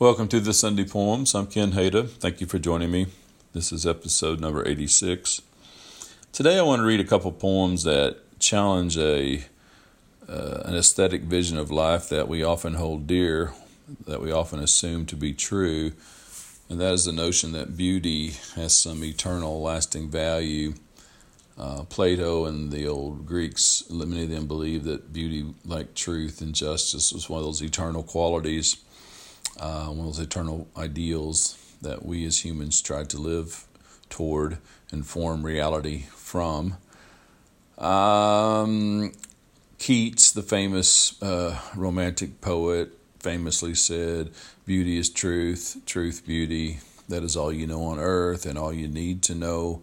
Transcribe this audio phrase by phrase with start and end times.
[0.00, 1.36] Welcome to the Sunday Poems.
[1.36, 2.10] I'm Ken Hada.
[2.10, 3.06] Thank you for joining me.
[3.52, 5.40] This is episode number 86.
[6.32, 9.44] Today I want to read a couple poems that challenge a
[10.28, 13.54] uh, an aesthetic vision of life that we often hold dear,
[14.04, 15.92] that we often assume to be true,
[16.68, 20.74] and that is the notion that beauty has some eternal, lasting value.
[21.56, 26.52] Uh, Plato and the old Greeks, many of them believed that beauty, like truth and
[26.52, 28.78] justice, was one of those eternal qualities
[29.58, 33.64] uh, one of those eternal ideals that we as humans try to live
[34.08, 34.58] toward
[34.90, 36.76] and form reality from.
[37.78, 39.12] Um,
[39.78, 44.30] Keats, the famous uh, romantic poet, famously said,
[44.66, 46.78] Beauty is truth, truth, beauty.
[47.08, 49.82] That is all you know on earth and all you need to know.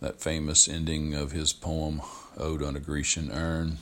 [0.00, 2.00] That famous ending of his poem,
[2.38, 3.76] Ode on a Grecian Urn.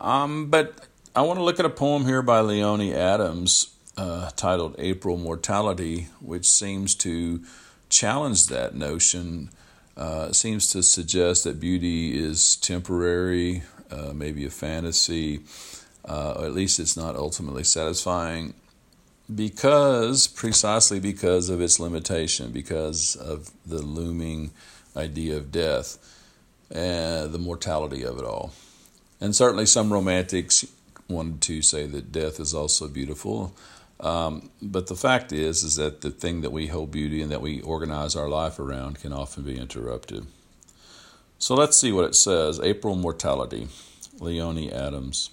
[0.00, 4.76] Um, but I want to look at a poem here by Leonie Adams uh, titled
[4.78, 7.42] April Mortality, which seems to
[7.88, 9.50] challenge that notion.
[9.96, 15.40] Uh, seems to suggest that beauty is temporary, uh, maybe a fantasy,
[16.04, 18.54] uh, or at least it's not ultimately satisfying
[19.32, 24.50] because, precisely because of its limitation, because of the looming
[24.96, 25.98] idea of death
[26.70, 28.52] and the mortality of it all.
[29.20, 30.66] And certainly some romantics
[31.08, 33.54] wanted to say that death is also beautiful.
[34.00, 37.40] Um, but the fact is, is that the thing that we hold beauty and that
[37.40, 40.26] we organize our life around can often be interrupted.
[41.38, 42.60] So let's see what it says.
[42.60, 43.68] April mortality,
[44.18, 45.30] Leonie Adams.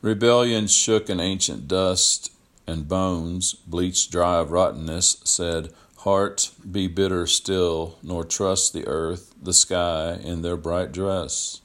[0.00, 2.32] Rebellion shook an ancient dust,
[2.66, 9.34] and bones, bleached dry of rottenness, said, Heart, be bitter still, nor trust the earth,
[9.42, 11.60] the sky, in their bright dress.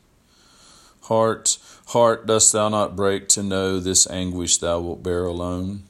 [1.02, 5.84] Heart, heart, dost thou not break to know this anguish thou wilt bear alone?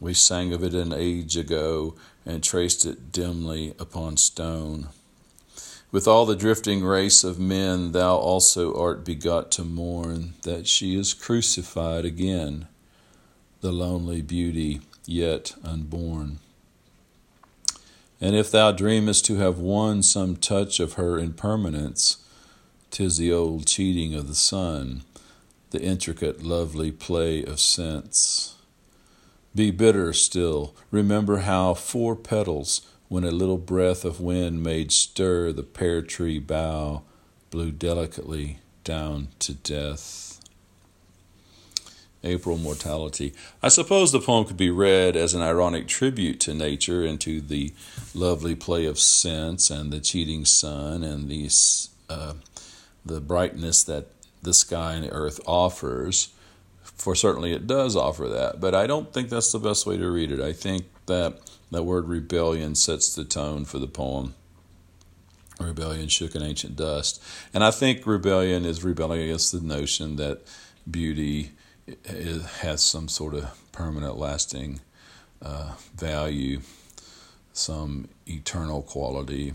[0.00, 4.88] We sang of it an age ago and traced it dimly upon stone.
[5.92, 10.98] With all the drifting race of men, thou also art begot to mourn that she
[10.98, 12.66] is crucified again,
[13.60, 16.40] the lonely beauty yet unborn.
[18.20, 22.18] And if thou dreamest to have won some touch of her impermanence,
[22.90, 25.02] 'Tis the old cheating of the sun,
[25.70, 28.54] the intricate, lovely play of sense.
[29.54, 30.74] Be bitter still.
[30.90, 36.38] Remember how four petals, when a little breath of wind made stir the pear tree
[36.38, 37.02] bough,
[37.50, 40.40] blew delicately down to death.
[42.22, 43.32] April Mortality.
[43.62, 47.40] I suppose the poem could be read as an ironic tribute to nature and to
[47.40, 47.72] the
[48.14, 51.90] lovely play of sense and the cheating sun and these.
[52.08, 52.34] Uh,
[53.06, 54.08] the brightness that
[54.42, 56.32] the sky and the earth offers.
[56.82, 60.10] For certainly it does offer that, but I don't think that's the best way to
[60.10, 60.40] read it.
[60.40, 61.40] I think that
[61.70, 64.34] that word rebellion sets the tone for the poem.
[65.58, 67.22] Rebellion shook an ancient dust.
[67.52, 70.42] And I think rebellion is rebelling against the notion that
[70.90, 71.52] beauty
[72.60, 74.80] has some sort of permanent, lasting
[75.42, 76.60] uh, value,
[77.52, 79.54] some eternal quality.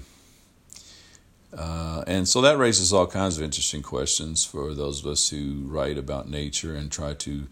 [1.58, 5.64] Uh, and so that raises all kinds of interesting questions for those of us who
[5.66, 7.48] write about nature and try to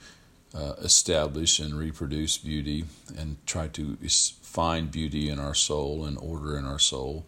[0.55, 2.85] uh, establish and reproduce beauty
[3.17, 3.97] and try to
[4.41, 7.25] find beauty in our soul and order in our soul,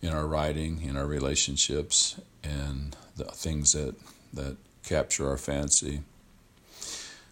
[0.00, 3.94] in our writing, in our relationships, and the things that,
[4.32, 6.00] that capture our fancy.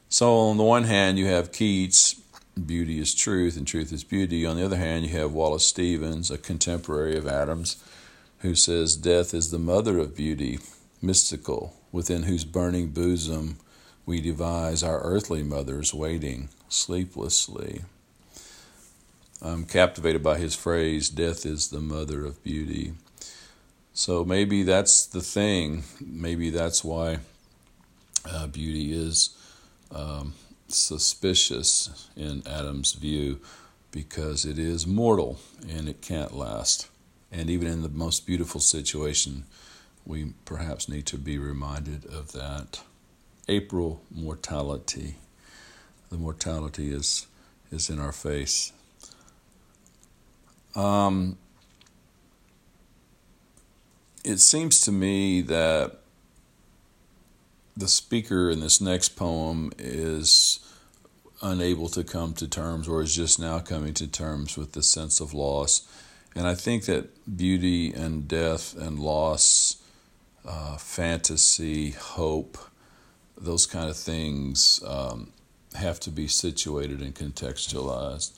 [0.08, 2.20] So, on the one hand, you have Keats,
[2.66, 4.44] beauty is truth and truth is beauty.
[4.44, 7.82] On the other hand, you have Wallace Stevens, a contemporary of Adams
[8.42, 10.58] who says death is the mother of beauty,
[11.00, 13.56] mystical, within whose burning bosom
[14.04, 17.82] we devise our earthly mothers waiting sleeplessly.
[19.40, 22.94] I'm captivated by his phrase, death is the mother of beauty.
[23.94, 25.84] So maybe that's the thing.
[26.00, 27.18] Maybe that's why
[28.24, 29.36] uh, beauty is
[29.92, 30.34] um,
[30.66, 33.40] suspicious in Adam's view,
[33.92, 35.38] because it is mortal
[35.68, 36.88] and it can't last.
[37.32, 39.44] And even in the most beautiful situation,
[40.04, 42.82] we perhaps need to be reminded of that.
[43.48, 45.16] April mortality.
[46.10, 47.26] The mortality is
[47.70, 48.72] is in our face.
[50.76, 51.38] Um,
[54.24, 55.98] it seems to me that
[57.76, 60.60] the speaker in this next poem is
[61.40, 65.18] unable to come to terms or is just now coming to terms with the sense
[65.18, 65.88] of loss
[66.34, 69.82] and I think that beauty and death and loss,
[70.44, 72.58] uh, fantasy, hope,
[73.36, 75.32] those kind of things um,
[75.74, 78.32] have to be situated and contextualized.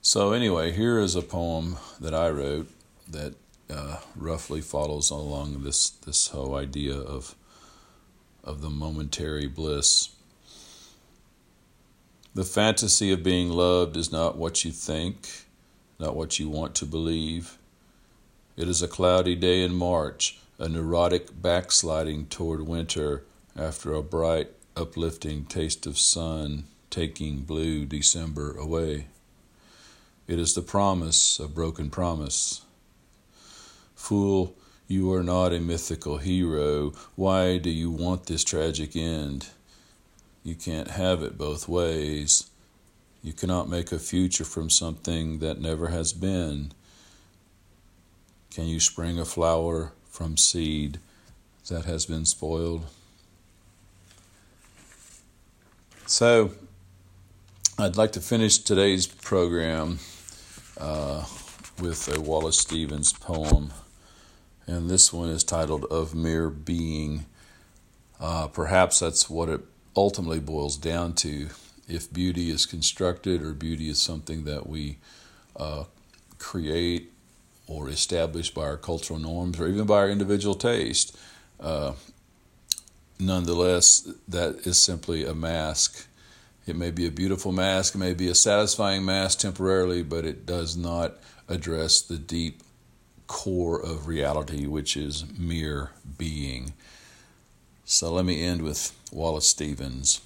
[0.00, 2.68] So, anyway, here is a poem that I wrote
[3.10, 3.34] that
[3.70, 7.34] uh, roughly follows along this, this whole idea of,
[8.42, 10.10] of the momentary bliss.
[12.34, 15.46] The fantasy of being loved is not what you think,
[15.98, 17.58] not what you want to believe.
[18.56, 23.24] It is a cloudy day in March, a neurotic backsliding toward winter
[23.56, 29.06] after a bright, uplifting taste of sun taking blue December away.
[30.28, 32.62] It is the promise, a broken promise.
[33.96, 34.54] Fool,
[34.86, 36.92] you are not a mythical hero.
[37.16, 39.48] Why do you want this tragic end?
[40.44, 42.48] You can't have it both ways.
[43.28, 46.72] You cannot make a future from something that never has been.
[48.50, 50.98] Can you spring a flower from seed
[51.68, 52.86] that has been spoiled?
[56.06, 56.52] So,
[57.78, 59.98] I'd like to finish today's program
[60.78, 61.26] uh,
[61.78, 63.74] with a Wallace Stevens poem,
[64.66, 67.26] and this one is titled Of Mere Being.
[68.18, 69.60] Uh, perhaps that's what it
[69.94, 71.48] ultimately boils down to.
[71.88, 74.98] If beauty is constructed or beauty is something that we
[75.56, 75.84] uh,
[76.38, 77.12] create
[77.66, 81.16] or establish by our cultural norms or even by our individual taste,
[81.60, 81.94] uh,
[83.18, 86.06] nonetheless, that is simply a mask
[86.68, 90.44] it may be a beautiful mask, it may be a satisfying mask temporarily, but it
[90.44, 91.14] does not
[91.48, 92.62] address the deep
[93.26, 96.74] core of reality, which is mere being.
[97.86, 100.20] So let me end with Wallace Stevens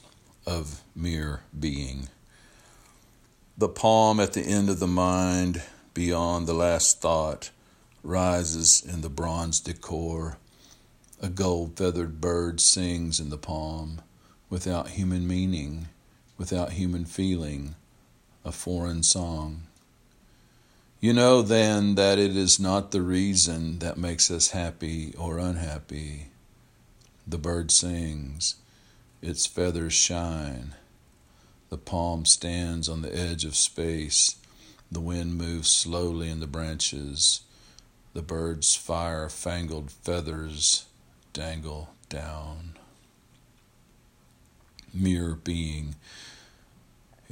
[0.46, 2.08] of mere being.
[3.56, 5.62] The palm at the end of the mind,
[5.94, 7.50] beyond the last thought,
[8.02, 10.38] rises in the bronze decor.
[11.20, 14.02] A gold feathered bird sings in the palm
[14.50, 15.88] without human meaning
[16.42, 17.76] without human feeling,
[18.44, 19.62] a foreign song.
[21.00, 26.30] You know then that it is not the reason that makes us happy or unhappy.
[27.28, 28.56] The bird sings,
[29.22, 30.74] its feathers shine.
[31.70, 34.36] The palm stands on the edge of space.
[34.90, 37.40] The wind moves slowly in the branches.
[38.12, 40.84] The bird's fire fangled feathers
[41.32, 42.76] dangle down.
[44.92, 45.94] Mere being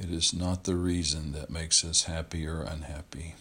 [0.01, 3.35] it is not the reason that makes us happy or unhappy.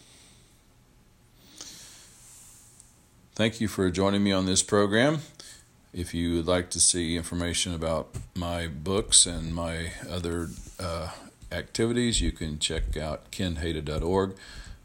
[3.34, 5.20] Thank you for joining me on this program.
[5.92, 10.48] If you would like to see information about my books and my other
[10.78, 11.10] uh,
[11.50, 14.36] activities, you can check out kenhada.org.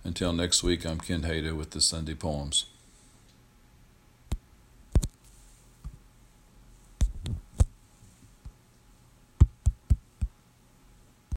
[0.04, 2.66] Until next week, I'm Ken Hada with the Sunday Poems.